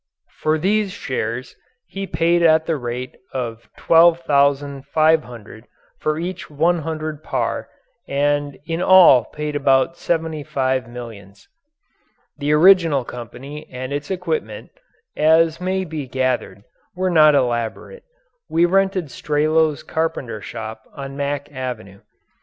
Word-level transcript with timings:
For 0.39 0.57
these 0.57 0.91
shares 0.91 1.55
he 1.85 2.07
paid 2.07 2.41
at 2.41 2.65
the 2.65 2.75
rate 2.75 3.17
of 3.33 3.69
$12,500 3.77 5.63
for 5.99 6.17
each 6.17 6.47
$100 6.47 7.21
par 7.21 7.69
and 8.07 8.57
in 8.65 8.81
all 8.81 9.25
paid 9.25 9.55
about 9.55 9.97
seventy 9.97 10.41
five 10.43 10.87
millions. 10.89 11.47
The 12.39 12.51
original 12.51 13.05
company 13.05 13.67
and 13.71 13.93
its 13.93 14.09
equipment, 14.09 14.71
as 15.15 15.61
may 15.61 15.85
be 15.85 16.07
gathered, 16.07 16.63
were 16.95 17.11
not 17.11 17.35
elaborate. 17.35 18.01
We 18.49 18.65
rented 18.65 19.11
Strelow's 19.11 19.83
carpenter 19.83 20.41
shop 20.41 20.81
on 20.95 21.15
Mack 21.15 21.51
Avenue. 21.51 21.99